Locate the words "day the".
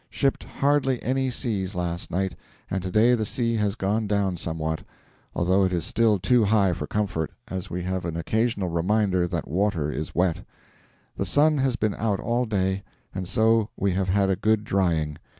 2.89-3.23